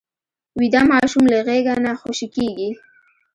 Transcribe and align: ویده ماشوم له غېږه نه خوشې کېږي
ویده 0.59 0.81
ماشوم 0.91 1.23
له 1.33 1.39
غېږه 1.47 1.75
نه 1.85 1.91
خوشې 2.01 2.27
کېږي 2.35 2.69